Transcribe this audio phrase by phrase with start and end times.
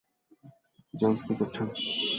[0.93, 1.55] Jones, কী করছ?